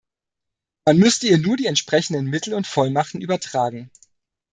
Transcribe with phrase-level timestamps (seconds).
[0.87, 3.91] Man müsste ihr nur die entsprechenden Mittel und Vollmachten übertragen.